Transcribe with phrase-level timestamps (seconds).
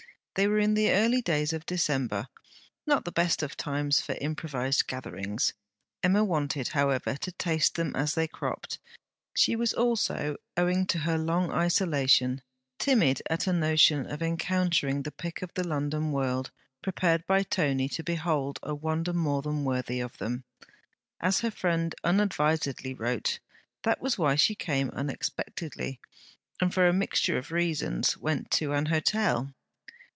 [0.35, 2.29] They were in the early days of December,
[2.87, 5.51] not the best of times for improvized gatherings.
[6.01, 8.79] Emma wanted, however, to taste them as they cropped;
[9.35, 12.41] she was also, owing to her long isolation,
[12.79, 16.49] timid at a notion of encountering the pick of the London world,
[16.81, 20.45] prepared by Tony to behold 'a wonder more than worthy of them,'
[21.19, 23.39] as her friend unadvisedly wrote.
[23.83, 25.99] That was why she came unexpectedly,
[26.61, 29.53] and for a mixture of reasons, went to an hotel.